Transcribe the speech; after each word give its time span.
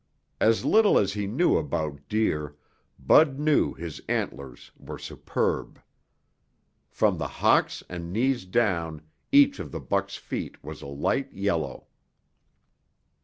As 0.39 0.65
little 0.65 0.97
as 0.97 1.13
he 1.13 1.27
knew 1.27 1.57
about 1.57 2.07
deer, 2.09 2.55
Bud 2.97 3.37
knew 3.37 3.75
his 3.75 4.01
antlers 4.09 4.71
were 4.75 4.97
superb. 4.97 5.79
From 6.89 7.19
the 7.19 7.27
hocks 7.27 7.83
and 7.87 8.11
knees 8.11 8.45
down, 8.45 9.03
each 9.31 9.59
of 9.59 9.71
the 9.71 9.79
buck's 9.79 10.15
feet 10.17 10.63
was 10.63 10.81
a 10.81 10.87
light 10.87 11.31
yellow. 11.31 11.85